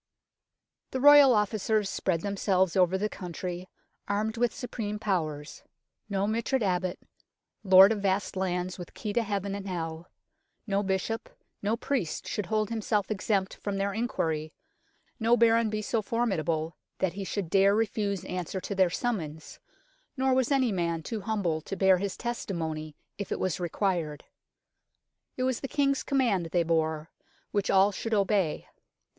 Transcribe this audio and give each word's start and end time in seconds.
The 0.89 0.99
Royal 0.99 1.31
Officers 1.31 1.87
spread 1.87 2.21
themselves 2.21 2.75
over 2.75 2.97
the 2.97 3.07
country, 3.07 3.69
armed 4.07 4.35
with 4.35 4.51
supreme 4.51 4.97
powers. 4.97 5.61
No 6.09 6.25
mitred 6.25 6.63
THE 6.63 6.65
DOMESDAY 6.65 6.87
BOOK 6.95 6.97
73 7.69 7.75
Abbot, 7.75 7.75
lord 7.75 7.91
of 7.91 8.01
vast 8.01 8.35
lands 8.35 8.79
with 8.79 8.95
key 8.95 9.13
to 9.13 9.21
Heaven 9.21 9.53
and 9.53 9.67
hell, 9.67 10.09
no 10.65 10.81
bishop, 10.81 11.29
no 11.61 11.77
priest 11.77 12.27
should 12.27 12.47
hold 12.47 12.71
himself 12.71 13.11
exempt 13.11 13.53
from 13.57 13.77
their 13.77 13.93
inquiry, 13.93 14.55
no 15.19 15.37
Baron 15.37 15.69
be 15.69 15.83
so 15.83 16.01
for 16.01 16.25
midable 16.25 16.73
that 16.97 17.13
he 17.13 17.23
should 17.23 17.51
dare 17.51 17.75
refuse 17.75 18.25
answer 18.25 18.59
to 18.59 18.73
their 18.73 18.89
summons, 18.89 19.59
nor 20.17 20.33
was 20.33 20.49
any 20.51 20.71
man 20.71 21.03
too 21.03 21.21
humble 21.21 21.61
to 21.61 21.77
bear 21.77 21.99
his 21.99 22.17
testimony 22.17 22.95
if 23.19 23.31
it 23.31 23.39
was 23.39 23.59
required. 23.59 24.23
It 25.37 25.43
was 25.43 25.59
the 25.59 25.67
King's 25.67 26.01
command 26.01 26.47
they 26.47 26.63
bore, 26.63 27.11
which 27.51 27.69
all 27.69 27.91
should 27.91 28.15
obey. 28.15 28.67